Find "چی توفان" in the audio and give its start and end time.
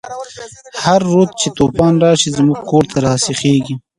1.39-1.93